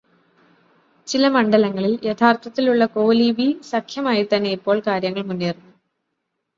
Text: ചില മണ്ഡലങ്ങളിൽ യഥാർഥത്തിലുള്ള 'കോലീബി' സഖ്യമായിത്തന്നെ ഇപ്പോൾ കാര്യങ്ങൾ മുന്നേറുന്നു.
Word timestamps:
ചില 1.07 1.27
മണ്ഡലങ്ങളിൽ 1.27 1.99
യഥാർഥത്തിലുള്ള 2.03 2.85
'കോലീബി' 2.87 3.59
സഖ്യമായിത്തന്നെ 3.71 4.51
ഇപ്പോൾ 4.51 4.79
കാര്യങ്ങൾ 4.87 5.21
മുന്നേറുന്നു. 5.21 5.71